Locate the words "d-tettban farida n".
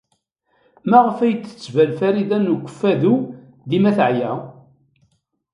1.35-2.51